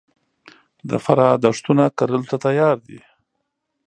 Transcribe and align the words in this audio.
د 0.89 0.91
فراه 1.03 1.35
دښتونه 1.45 1.83
کرلو 1.97 2.25
ته 2.29 2.35
تیار 2.45 2.77
دي 2.87 2.99